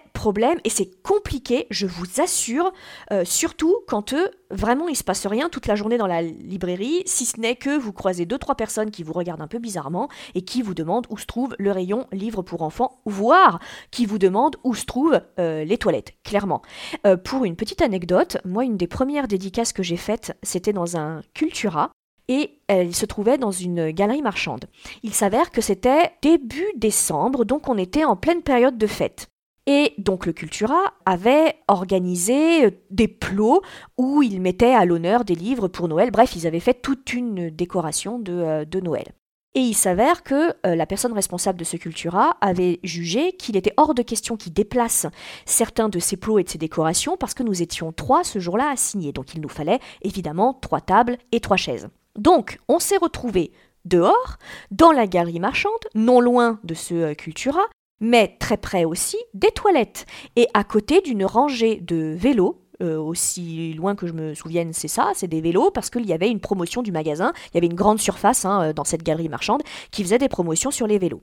et 0.63 0.69
c'est 0.69 1.01
compliqué, 1.01 1.67
je 1.71 1.87
vous 1.87 2.21
assure, 2.21 2.71
euh, 3.11 3.25
surtout 3.25 3.77
quand 3.87 4.13
eux, 4.13 4.29
vraiment 4.51 4.87
il 4.87 4.95
se 4.95 5.03
passe 5.03 5.25
rien 5.25 5.49
toute 5.49 5.67
la 5.67 5.75
journée 5.75 5.97
dans 5.97 6.07
la 6.07 6.21
librairie, 6.21 7.01
si 7.05 7.25
ce 7.25 7.39
n'est 7.39 7.55
que 7.55 7.77
vous 7.77 7.93
croisez 7.93 8.25
deux 8.25 8.37
trois 8.37 8.55
personnes 8.55 8.91
qui 8.91 9.03
vous 9.03 9.13
regardent 9.13 9.41
un 9.41 9.47
peu 9.47 9.59
bizarrement 9.59 10.09
et 10.35 10.43
qui 10.43 10.61
vous 10.61 10.73
demandent 10.73 11.07
où 11.09 11.17
se 11.17 11.25
trouve 11.25 11.55
le 11.57 11.71
rayon 11.71 12.05
livre 12.11 12.43
pour 12.43 12.61
enfants, 12.61 13.01
voire 13.05 13.59
qui 13.89 14.05
vous 14.05 14.19
demandent 14.19 14.57
où 14.63 14.75
se 14.75 14.85
trouvent 14.85 15.21
euh, 15.39 15.63
les 15.63 15.77
toilettes, 15.77 16.13
clairement. 16.23 16.61
Euh, 17.07 17.17
pour 17.17 17.45
une 17.45 17.55
petite 17.55 17.81
anecdote, 17.81 18.37
moi 18.45 18.63
une 18.63 18.77
des 18.77 18.87
premières 18.87 19.27
dédicaces 19.27 19.73
que 19.73 19.83
j'ai 19.83 19.97
faites, 19.97 20.37
c'était 20.43 20.73
dans 20.73 20.97
un 20.97 21.21
Cultura 21.33 21.91
et 22.27 22.59
elle 22.67 22.95
se 22.95 23.05
trouvait 23.05 23.37
dans 23.37 23.51
une 23.51 23.91
galerie 23.91 24.21
marchande. 24.21 24.65
Il 25.03 25.13
s'avère 25.13 25.51
que 25.51 25.61
c'était 25.61 26.11
début 26.21 26.67
décembre, 26.75 27.43
donc 27.43 27.67
on 27.67 27.77
était 27.77 28.05
en 28.05 28.15
pleine 28.15 28.43
période 28.43 28.77
de 28.77 28.87
fête. 28.87 29.30
Et 29.67 29.93
donc 29.97 30.25
le 30.25 30.33
Cultura 30.33 30.93
avait 31.05 31.55
organisé 31.67 32.65
euh, 32.65 32.71
des 32.89 33.07
plots 33.07 33.61
où 33.97 34.23
ils 34.23 34.41
mettaient 34.41 34.73
à 34.73 34.85
l'honneur 34.85 35.23
des 35.23 35.35
livres 35.35 35.67
pour 35.67 35.87
Noël. 35.87 36.09
Bref, 36.11 36.35
ils 36.35 36.47
avaient 36.47 36.59
fait 36.59 36.81
toute 36.81 37.13
une 37.13 37.49
décoration 37.49 38.17
de, 38.17 38.33
euh, 38.33 38.81
Noël. 38.81 39.05
Et 39.53 39.59
il 39.59 39.73
s'avère 39.73 40.23
que 40.23 40.55
euh, 40.65 40.75
la 40.75 40.85
personne 40.85 41.13
responsable 41.13 41.59
de 41.59 41.63
ce 41.65 41.77
Cultura 41.77 42.37
avait 42.41 42.79
jugé 42.83 43.33
qu'il 43.33 43.57
était 43.57 43.73
hors 43.77 43.93
de 43.93 44.01
question 44.01 44.37
qu'il 44.37 44.53
déplace 44.53 45.05
certains 45.45 45.89
de 45.89 45.99
ses 45.99 46.17
plots 46.17 46.39
et 46.39 46.43
de 46.43 46.49
ses 46.49 46.57
décorations 46.57 47.17
parce 47.17 47.33
que 47.33 47.43
nous 47.43 47.61
étions 47.61 47.91
trois 47.91 48.23
ce 48.23 48.39
jour-là 48.39 48.69
à 48.71 48.77
signer. 48.77 49.11
Donc 49.11 49.35
il 49.35 49.41
nous 49.41 49.49
fallait 49.49 49.79
évidemment 50.01 50.53
trois 50.53 50.81
tables 50.81 51.17
et 51.31 51.39
trois 51.39 51.57
chaises. 51.57 51.89
Donc, 52.17 52.59
on 52.67 52.79
s'est 52.79 52.97
retrouvé 52.97 53.51
dehors, 53.85 54.37
dans 54.69 54.91
la 54.91 55.07
galerie 55.07 55.39
marchande, 55.39 55.71
non 55.95 56.19
loin 56.19 56.59
de 56.63 56.73
ce 56.73 57.13
Cultura, 57.13 57.61
mais 58.01 58.35
très 58.39 58.57
près 58.57 58.83
aussi 58.83 59.17
des 59.33 59.51
toilettes, 59.51 60.05
et 60.35 60.47
à 60.53 60.65
côté 60.65 60.99
d'une 60.99 61.23
rangée 61.23 61.77
de 61.77 62.13
vélos 62.17 62.61
euh, 62.81 62.97
aussi 62.97 63.73
loin 63.73 63.95
que 63.95 64.07
je 64.07 64.13
me 64.13 64.33
souvienne, 64.33 64.73
c'est 64.73 64.87
ça, 64.87 65.11
c'est 65.15 65.27
des 65.27 65.41
vélos, 65.41 65.71
parce 65.71 65.89
qu'il 65.89 66.05
y 66.05 66.13
avait 66.13 66.29
une 66.29 66.39
promotion 66.39 66.81
du 66.81 66.91
magasin, 66.91 67.33
il 67.47 67.55
y 67.55 67.57
avait 67.57 67.67
une 67.67 67.75
grande 67.75 67.99
surface 67.99 68.45
hein, 68.45 68.63
euh, 68.63 68.73
dans 68.73 68.83
cette 68.83 69.03
galerie 69.03 69.29
marchande 69.29 69.61
qui 69.91 70.03
faisait 70.03 70.17
des 70.17 70.29
promotions 70.29 70.71
sur 70.71 70.87
les 70.87 70.97
vélos. 70.97 71.21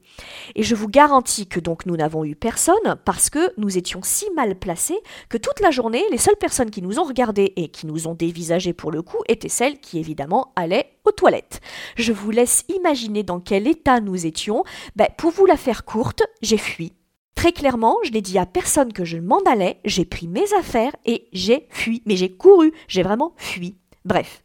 Et 0.54 0.62
je 0.62 0.74
vous 0.74 0.88
garantis 0.88 1.46
que 1.46 1.60
donc 1.60 1.86
nous 1.86 1.96
n'avons 1.96 2.24
eu 2.24 2.34
personne 2.34 2.96
parce 3.04 3.30
que 3.30 3.52
nous 3.56 3.76
étions 3.76 4.00
si 4.02 4.26
mal 4.34 4.54
placés 4.56 4.98
que 5.28 5.38
toute 5.38 5.60
la 5.60 5.70
journée, 5.70 6.02
les 6.10 6.18
seules 6.18 6.36
personnes 6.36 6.70
qui 6.70 6.82
nous 6.82 6.98
ont 6.98 7.04
regardés 7.04 7.52
et 7.56 7.68
qui 7.68 7.86
nous 7.86 8.06
ont 8.06 8.14
dévisagés 8.14 8.72
pour 8.72 8.90
le 8.90 9.02
coup 9.02 9.18
étaient 9.28 9.48
celles 9.48 9.80
qui 9.80 9.98
évidemment 9.98 10.52
allaient 10.56 10.92
aux 11.04 11.12
toilettes. 11.12 11.60
Je 11.96 12.12
vous 12.12 12.30
laisse 12.30 12.64
imaginer 12.68 13.22
dans 13.22 13.40
quel 13.40 13.66
état 13.66 14.00
nous 14.00 14.26
étions. 14.26 14.64
Ben, 14.96 15.08
pour 15.16 15.30
vous 15.30 15.46
la 15.46 15.56
faire 15.56 15.84
courte, 15.84 16.22
j'ai 16.42 16.58
fui 16.58 16.97
Très 17.38 17.52
clairement, 17.52 17.96
je 18.02 18.10
n'ai 18.10 18.20
dit 18.20 18.36
à 18.36 18.46
personne 18.46 18.92
que 18.92 19.04
je 19.04 19.16
m'en 19.16 19.38
allais, 19.44 19.78
j'ai 19.84 20.04
pris 20.04 20.26
mes 20.26 20.52
affaires 20.54 20.96
et 21.06 21.28
j'ai 21.32 21.68
fui. 21.70 22.02
Mais 22.04 22.16
j'ai 22.16 22.36
couru, 22.36 22.72
j'ai 22.88 23.04
vraiment 23.04 23.32
fui. 23.36 23.76
Bref. 24.04 24.42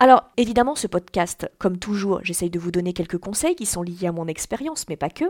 Alors, 0.00 0.24
évidemment, 0.36 0.74
ce 0.74 0.88
podcast, 0.88 1.48
comme 1.60 1.78
toujours, 1.78 2.18
j'essaye 2.24 2.50
de 2.50 2.58
vous 2.58 2.72
donner 2.72 2.94
quelques 2.94 3.18
conseils 3.18 3.54
qui 3.54 3.64
sont 3.64 3.82
liés 3.82 4.08
à 4.08 4.12
mon 4.12 4.26
expérience, 4.26 4.86
mais 4.88 4.96
pas 4.96 5.08
que. 5.08 5.26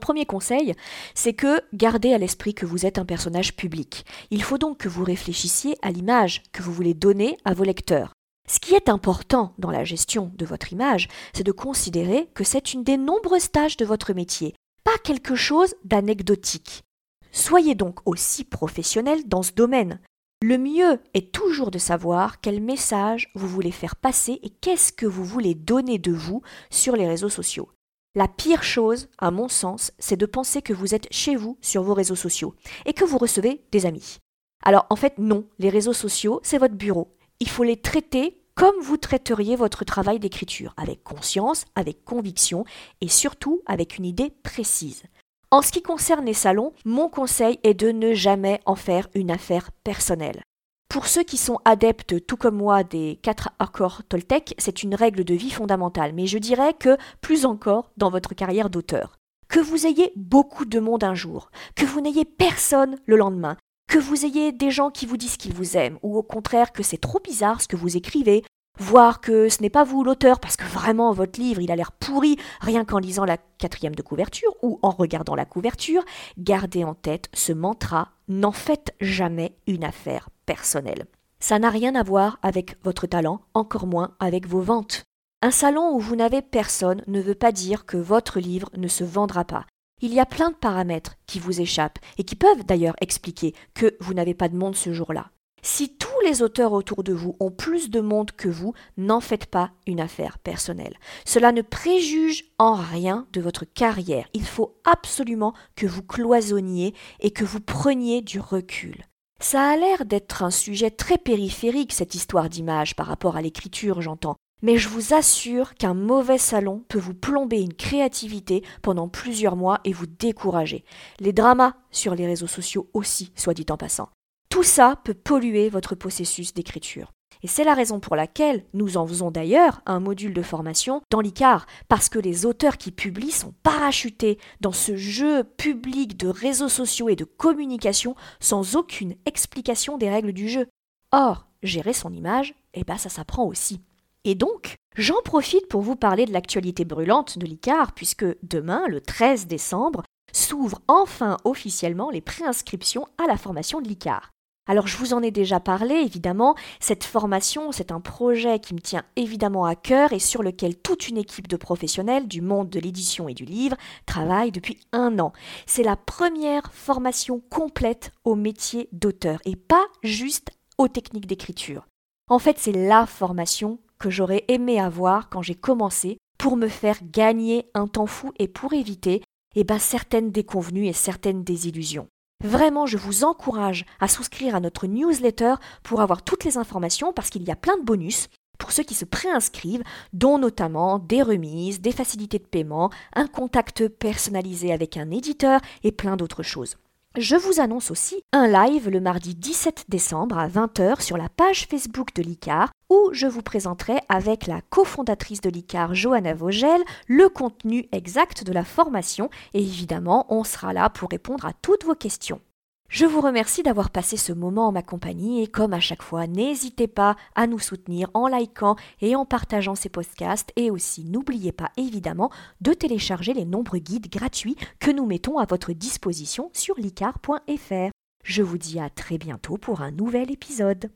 Premier 0.00 0.26
conseil, 0.26 0.74
c'est 1.14 1.32
que 1.32 1.60
gardez 1.74 2.12
à 2.12 2.18
l'esprit 2.18 2.54
que 2.54 2.66
vous 2.66 2.86
êtes 2.86 2.98
un 2.98 3.04
personnage 3.04 3.54
public. 3.54 4.04
Il 4.32 4.42
faut 4.42 4.58
donc 4.58 4.78
que 4.78 4.88
vous 4.88 5.04
réfléchissiez 5.04 5.76
à 5.80 5.92
l'image 5.92 6.42
que 6.52 6.64
vous 6.64 6.72
voulez 6.72 6.94
donner 6.94 7.36
à 7.44 7.54
vos 7.54 7.62
lecteurs. 7.62 8.14
Ce 8.48 8.58
qui 8.58 8.74
est 8.74 8.88
important 8.88 9.54
dans 9.58 9.70
la 9.70 9.84
gestion 9.84 10.32
de 10.34 10.44
votre 10.44 10.72
image, 10.72 11.06
c'est 11.34 11.46
de 11.46 11.52
considérer 11.52 12.28
que 12.34 12.42
c'est 12.42 12.74
une 12.74 12.82
des 12.82 12.96
nombreuses 12.96 13.52
tâches 13.52 13.76
de 13.76 13.84
votre 13.84 14.12
métier, 14.12 14.56
quelque 15.02 15.34
chose 15.34 15.74
d'anecdotique. 15.84 16.84
Soyez 17.32 17.74
donc 17.74 18.00
aussi 18.06 18.44
professionnel 18.44 19.26
dans 19.26 19.42
ce 19.42 19.52
domaine. 19.52 20.00
Le 20.40 20.56
mieux 20.56 21.00
est 21.14 21.32
toujours 21.32 21.70
de 21.70 21.78
savoir 21.78 22.40
quel 22.40 22.62
message 22.62 23.30
vous 23.34 23.48
voulez 23.48 23.72
faire 23.72 23.96
passer 23.96 24.38
et 24.42 24.50
qu'est-ce 24.50 24.92
que 24.92 25.06
vous 25.06 25.24
voulez 25.24 25.54
donner 25.54 25.98
de 25.98 26.12
vous 26.12 26.42
sur 26.70 26.94
les 26.94 27.08
réseaux 27.08 27.28
sociaux. 27.28 27.70
La 28.14 28.28
pire 28.28 28.62
chose, 28.62 29.08
à 29.18 29.30
mon 29.30 29.48
sens, 29.48 29.92
c'est 29.98 30.16
de 30.16 30.26
penser 30.26 30.62
que 30.62 30.72
vous 30.72 30.94
êtes 30.94 31.12
chez 31.12 31.36
vous 31.36 31.58
sur 31.60 31.82
vos 31.82 31.94
réseaux 31.94 32.14
sociaux 32.14 32.54
et 32.86 32.92
que 32.92 33.04
vous 33.04 33.18
recevez 33.18 33.64
des 33.72 33.86
amis. 33.86 34.18
Alors 34.64 34.86
en 34.90 34.96
fait 34.96 35.18
non, 35.18 35.44
les 35.58 35.70
réseaux 35.70 35.92
sociaux, 35.92 36.40
c'est 36.42 36.58
votre 36.58 36.74
bureau. 36.74 37.16
Il 37.40 37.48
faut 37.48 37.64
les 37.64 37.80
traiter 37.80 38.42
comme 38.58 38.80
vous 38.82 38.96
traiteriez 38.96 39.54
votre 39.54 39.84
travail 39.84 40.18
d'écriture, 40.18 40.74
avec 40.76 41.04
conscience, 41.04 41.64
avec 41.76 42.04
conviction 42.04 42.64
et 43.00 43.06
surtout 43.06 43.62
avec 43.66 43.98
une 43.98 44.04
idée 44.04 44.32
précise. 44.42 45.04
En 45.52 45.62
ce 45.62 45.70
qui 45.70 45.80
concerne 45.80 46.26
les 46.26 46.34
salons, 46.34 46.72
mon 46.84 47.08
conseil 47.08 47.60
est 47.62 47.74
de 47.74 47.92
ne 47.92 48.14
jamais 48.14 48.60
en 48.66 48.74
faire 48.74 49.06
une 49.14 49.30
affaire 49.30 49.70
personnelle. 49.84 50.42
Pour 50.88 51.06
ceux 51.06 51.22
qui 51.22 51.36
sont 51.36 51.60
adeptes, 51.64 52.26
tout 52.26 52.36
comme 52.36 52.56
moi, 52.56 52.82
des 52.82 53.20
quatre 53.22 53.50
accords 53.60 54.02
Toltec, 54.08 54.56
c'est 54.58 54.82
une 54.82 54.96
règle 54.96 55.22
de 55.22 55.34
vie 55.34 55.52
fondamentale, 55.52 56.12
mais 56.12 56.26
je 56.26 56.38
dirais 56.38 56.74
que 56.74 56.96
plus 57.20 57.46
encore 57.46 57.92
dans 57.96 58.10
votre 58.10 58.34
carrière 58.34 58.70
d'auteur. 58.70 59.14
Que 59.48 59.60
vous 59.60 59.86
ayez 59.86 60.10
beaucoup 60.16 60.64
de 60.64 60.80
monde 60.80 61.04
un 61.04 61.14
jour, 61.14 61.52
que 61.76 61.86
vous 61.86 62.00
n'ayez 62.00 62.24
personne 62.24 62.98
le 63.06 63.16
lendemain, 63.16 63.56
que 63.88 63.98
vous 63.98 64.24
ayez 64.24 64.52
des 64.52 64.70
gens 64.70 64.90
qui 64.90 65.06
vous 65.06 65.16
disent 65.16 65.36
qu'ils 65.36 65.54
vous 65.54 65.76
aiment, 65.76 65.98
ou 66.02 66.16
au 66.16 66.22
contraire 66.22 66.72
que 66.72 66.82
c'est 66.82 66.98
trop 66.98 67.20
bizarre 67.20 67.60
ce 67.60 67.68
que 67.68 67.76
vous 67.76 67.96
écrivez, 67.96 68.44
voir 68.78 69.20
que 69.20 69.48
ce 69.48 69.60
n'est 69.62 69.70
pas 69.70 69.82
vous 69.82 70.04
l'auteur, 70.04 70.38
parce 70.40 70.56
que 70.56 70.64
vraiment 70.64 71.12
votre 71.12 71.40
livre 71.40 71.60
il 71.60 71.72
a 71.72 71.76
l'air 71.76 71.90
pourri 71.92 72.36
rien 72.60 72.84
qu'en 72.84 72.98
lisant 72.98 73.24
la 73.24 73.38
quatrième 73.58 73.94
de 73.94 74.02
couverture 74.02 74.54
ou 74.62 74.78
en 74.82 74.90
regardant 74.90 75.34
la 75.34 75.46
couverture, 75.46 76.04
gardez 76.38 76.84
en 76.84 76.94
tête 76.94 77.28
ce 77.32 77.52
mantra 77.52 78.10
n'en 78.28 78.52
faites 78.52 78.94
jamais 79.00 79.56
une 79.66 79.84
affaire 79.84 80.28
personnelle. 80.46 81.06
Ça 81.40 81.58
n'a 81.58 81.70
rien 81.70 81.94
à 81.94 82.02
voir 82.02 82.38
avec 82.42 82.76
votre 82.84 83.06
talent, 83.06 83.40
encore 83.54 83.86
moins 83.86 84.14
avec 84.20 84.46
vos 84.46 84.60
ventes. 84.60 85.04
Un 85.40 85.52
salon 85.52 85.94
où 85.94 86.00
vous 86.00 86.16
n'avez 86.16 86.42
personne 86.42 87.02
ne 87.06 87.20
veut 87.20 87.36
pas 87.36 87.52
dire 87.52 87.86
que 87.86 87.96
votre 87.96 88.40
livre 88.40 88.70
ne 88.76 88.88
se 88.88 89.04
vendra 89.04 89.44
pas. 89.44 89.66
Il 90.00 90.14
y 90.14 90.20
a 90.20 90.26
plein 90.26 90.50
de 90.50 90.56
paramètres 90.56 91.16
qui 91.26 91.38
vous 91.38 91.60
échappent 91.60 91.98
et 92.18 92.24
qui 92.24 92.36
peuvent 92.36 92.64
d'ailleurs 92.64 92.96
expliquer 93.00 93.54
que 93.74 93.96
vous 94.00 94.14
n'avez 94.14 94.34
pas 94.34 94.48
de 94.48 94.56
monde 94.56 94.76
ce 94.76 94.92
jour-là. 94.92 95.30
Si 95.62 95.96
tous 95.96 96.20
les 96.24 96.42
auteurs 96.42 96.72
autour 96.72 97.02
de 97.02 97.12
vous 97.12 97.36
ont 97.40 97.50
plus 97.50 97.90
de 97.90 98.00
monde 98.00 98.30
que 98.32 98.48
vous, 98.48 98.74
n'en 98.96 99.20
faites 99.20 99.46
pas 99.46 99.72
une 99.86 100.00
affaire 100.00 100.38
personnelle. 100.38 100.96
Cela 101.24 101.52
ne 101.52 101.62
préjuge 101.62 102.44
en 102.58 102.74
rien 102.74 103.26
de 103.32 103.40
votre 103.40 103.64
carrière. 103.64 104.28
Il 104.34 104.46
faut 104.46 104.80
absolument 104.84 105.54
que 105.74 105.86
vous 105.86 106.02
cloisonniez 106.02 106.94
et 107.20 107.32
que 107.32 107.44
vous 107.44 107.60
preniez 107.60 108.22
du 108.22 108.38
recul. 108.38 109.04
Ça 109.40 109.68
a 109.68 109.76
l'air 109.76 110.04
d'être 110.04 110.42
un 110.42 110.50
sujet 110.50 110.90
très 110.90 111.18
périphérique, 111.18 111.92
cette 111.92 112.14
histoire 112.14 112.48
d'image, 112.48 112.96
par 112.96 113.06
rapport 113.06 113.36
à 113.36 113.42
l'écriture, 113.42 114.00
j'entends. 114.00 114.36
Mais 114.62 114.76
je 114.76 114.88
vous 114.88 115.14
assure 115.14 115.74
qu'un 115.74 115.94
mauvais 115.94 116.38
salon 116.38 116.84
peut 116.88 116.98
vous 116.98 117.14
plomber 117.14 117.60
une 117.60 117.74
créativité 117.74 118.64
pendant 118.82 119.08
plusieurs 119.08 119.56
mois 119.56 119.80
et 119.84 119.92
vous 119.92 120.06
décourager. 120.06 120.84
Les 121.20 121.32
dramas 121.32 121.74
sur 121.90 122.14
les 122.14 122.26
réseaux 122.26 122.48
sociaux 122.48 122.88
aussi, 122.92 123.32
soit 123.36 123.54
dit 123.54 123.66
en 123.70 123.76
passant. 123.76 124.08
Tout 124.50 124.64
ça 124.64 124.96
peut 125.04 125.14
polluer 125.14 125.68
votre 125.68 125.94
processus 125.94 126.54
d'écriture. 126.54 127.12
Et 127.42 127.46
c'est 127.46 127.64
la 127.64 127.74
raison 127.74 128.00
pour 128.00 128.16
laquelle 128.16 128.64
nous 128.74 128.96
en 128.96 129.06
faisons 129.06 129.30
d'ailleurs 129.30 129.80
un 129.86 130.00
module 130.00 130.34
de 130.34 130.42
formation 130.42 131.02
dans 131.10 131.20
l'ICAR, 131.20 131.66
parce 131.88 132.08
que 132.08 132.18
les 132.18 132.46
auteurs 132.46 132.78
qui 132.78 132.90
publient 132.90 133.30
sont 133.30 133.54
parachutés 133.62 134.38
dans 134.60 134.72
ce 134.72 134.96
jeu 134.96 135.44
public 135.44 136.16
de 136.16 136.28
réseaux 136.28 136.68
sociaux 136.68 137.08
et 137.08 137.16
de 137.16 137.24
communication 137.24 138.16
sans 138.40 138.74
aucune 138.74 139.14
explication 139.24 139.98
des 139.98 140.10
règles 140.10 140.32
du 140.32 140.48
jeu. 140.48 140.66
Or, 141.12 141.46
gérer 141.62 141.92
son 141.92 142.12
image, 142.12 142.54
eh 142.74 142.84
ben 142.84 142.98
ça 142.98 143.08
s'apprend 143.08 143.44
aussi. 143.44 143.80
Et 144.24 144.34
donc, 144.34 144.76
j'en 144.96 145.20
profite 145.24 145.68
pour 145.68 145.80
vous 145.80 145.96
parler 145.96 146.26
de 146.26 146.32
l'actualité 146.32 146.84
brûlante 146.84 147.38
de 147.38 147.46
l'ICAR, 147.46 147.92
puisque 147.92 148.26
demain, 148.42 148.86
le 148.88 149.00
13 149.00 149.46
décembre, 149.46 150.02
s'ouvrent 150.32 150.80
enfin 150.88 151.36
officiellement 151.44 152.10
les 152.10 152.20
préinscriptions 152.20 153.06
à 153.22 153.26
la 153.26 153.36
formation 153.36 153.80
de 153.80 153.88
l'ICAR. 153.88 154.30
Alors 154.68 154.86
je 154.86 154.98
vous 154.98 155.14
en 155.14 155.22
ai 155.22 155.30
déjà 155.30 155.60
parlé, 155.60 155.94
évidemment, 155.94 156.54
cette 156.78 157.04
formation, 157.04 157.72
c'est 157.72 157.90
un 157.90 158.00
projet 158.00 158.58
qui 158.58 158.74
me 158.74 158.80
tient 158.80 159.02
évidemment 159.16 159.64
à 159.64 159.74
cœur 159.74 160.12
et 160.12 160.18
sur 160.18 160.42
lequel 160.42 160.76
toute 160.76 161.08
une 161.08 161.16
équipe 161.16 161.48
de 161.48 161.56
professionnels 161.56 162.28
du 162.28 162.42
monde 162.42 162.68
de 162.68 162.78
l'édition 162.78 163.30
et 163.30 163.34
du 163.34 163.46
livre 163.46 163.78
travaille 164.04 164.52
depuis 164.52 164.78
un 164.92 165.18
an. 165.20 165.32
C'est 165.64 165.82
la 165.82 165.96
première 165.96 166.70
formation 166.74 167.40
complète 167.48 168.12
au 168.24 168.34
métier 168.34 168.90
d'auteur 168.92 169.40
et 169.46 169.56
pas 169.56 169.86
juste 170.02 170.50
aux 170.76 170.88
techniques 170.88 171.26
d'écriture. 171.26 171.86
En 172.28 172.38
fait, 172.38 172.58
c'est 172.58 172.72
la 172.72 173.06
formation 173.06 173.78
que 173.98 174.10
j'aurais 174.10 174.44
aimé 174.48 174.80
avoir 174.80 175.28
quand 175.28 175.42
j'ai 175.42 175.54
commencé 175.54 176.18
pour 176.38 176.56
me 176.56 176.68
faire 176.68 176.98
gagner 177.02 177.68
un 177.74 177.88
temps 177.88 178.06
fou 178.06 178.32
et 178.38 178.48
pour 178.48 178.72
éviter 178.72 179.22
eh 179.56 179.64
ben, 179.64 179.78
certaines 179.78 180.30
déconvenues 180.30 180.86
et 180.86 180.92
certaines 180.92 181.42
désillusions. 181.42 182.08
Vraiment, 182.44 182.86
je 182.86 182.96
vous 182.96 183.24
encourage 183.24 183.84
à 183.98 184.06
souscrire 184.06 184.54
à 184.54 184.60
notre 184.60 184.86
newsletter 184.86 185.54
pour 185.82 186.00
avoir 186.00 186.22
toutes 186.22 186.44
les 186.44 186.56
informations 186.56 187.12
parce 187.12 187.30
qu'il 187.30 187.42
y 187.42 187.50
a 187.50 187.56
plein 187.56 187.76
de 187.76 187.84
bonus 187.84 188.28
pour 188.58 188.72
ceux 188.72 188.82
qui 188.82 188.94
se 188.94 189.04
préinscrivent, 189.04 189.84
dont 190.12 190.38
notamment 190.38 190.98
des 190.98 191.22
remises, 191.22 191.80
des 191.80 191.92
facilités 191.92 192.38
de 192.38 192.44
paiement, 192.44 192.90
un 193.14 193.26
contact 193.26 193.88
personnalisé 193.88 194.72
avec 194.72 194.96
un 194.96 195.10
éditeur 195.10 195.60
et 195.84 195.92
plein 195.92 196.16
d'autres 196.16 196.42
choses. 196.42 196.76
Je 197.18 197.34
vous 197.34 197.58
annonce 197.58 197.90
aussi 197.90 198.22
un 198.32 198.46
live 198.46 198.88
le 198.88 199.00
mardi 199.00 199.34
17 199.34 199.86
décembre 199.88 200.38
à 200.38 200.46
20h 200.46 201.02
sur 201.02 201.16
la 201.16 201.28
page 201.28 201.66
Facebook 201.66 202.14
de 202.14 202.22
l'ICAR 202.22 202.70
où 202.90 203.10
je 203.10 203.26
vous 203.26 203.42
présenterai 203.42 203.98
avec 204.08 204.46
la 204.46 204.60
cofondatrice 204.60 205.40
de 205.40 205.50
l'ICAR, 205.50 205.96
Johanna 205.96 206.32
Vogel, 206.32 206.80
le 207.08 207.28
contenu 207.28 207.88
exact 207.90 208.44
de 208.44 208.52
la 208.52 208.62
formation 208.62 209.30
et 209.52 209.60
évidemment 209.60 210.26
on 210.28 210.44
sera 210.44 210.72
là 210.72 210.90
pour 210.90 211.10
répondre 211.10 211.44
à 211.44 211.54
toutes 211.60 211.84
vos 211.84 211.96
questions. 211.96 212.40
Je 212.88 213.04
vous 213.04 213.20
remercie 213.20 213.62
d'avoir 213.62 213.90
passé 213.90 214.16
ce 214.16 214.32
moment 214.32 214.68
en 214.68 214.72
ma 214.72 214.82
compagnie 214.82 215.42
et 215.42 215.46
comme 215.46 215.74
à 215.74 215.80
chaque 215.80 216.02
fois, 216.02 216.26
n'hésitez 216.26 216.88
pas 216.88 217.16
à 217.34 217.46
nous 217.46 217.58
soutenir 217.58 218.10
en 218.14 218.28
likant 218.28 218.76
et 219.02 219.14
en 219.14 219.26
partageant 219.26 219.74
ces 219.74 219.90
podcasts 219.90 220.52
et 220.56 220.70
aussi 220.70 221.04
n'oubliez 221.04 221.52
pas 221.52 221.70
évidemment 221.76 222.30
de 222.62 222.72
télécharger 222.72 223.34
les 223.34 223.44
nombreux 223.44 223.78
guides 223.78 224.10
gratuits 224.10 224.56
que 224.80 224.90
nous 224.90 225.04
mettons 225.04 225.36
à 225.36 225.44
votre 225.44 225.72
disposition 225.74 226.50
sur 226.54 226.76
licar.fr. 226.78 227.90
Je 228.24 228.42
vous 228.42 228.58
dis 228.58 228.80
à 228.80 228.88
très 228.88 229.18
bientôt 229.18 229.58
pour 229.58 229.82
un 229.82 229.90
nouvel 229.90 230.30
épisode. 230.30 230.90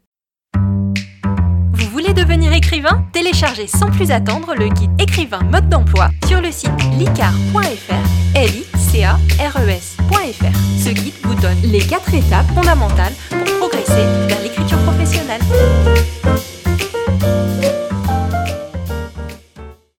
Vous 0.54 1.88
voulez 1.90 2.14
devenir 2.14 2.54
écrivain? 2.54 3.04
Téléchargez 3.12 3.66
sans 3.66 3.90
plus 3.90 4.12
attendre 4.12 4.54
le 4.54 4.68
guide 4.68 4.98
écrivain 4.98 5.40
mode 5.40 5.68
d'emploi 5.68 6.08
sur 6.26 6.40
le 6.40 6.50
site 6.50 6.70
licar.fr, 6.98 8.38
ce 10.78 10.90
guide 10.90 11.14
vous 11.22 11.34
donne 11.36 11.56
les 11.62 11.78
quatre 11.78 12.12
étapes 12.12 12.46
fondamentales 12.54 13.14
pour 13.30 13.58
progresser 13.58 14.04
vers 14.28 14.42
l'écriture 14.42 14.76
professionnelle. 14.80 15.40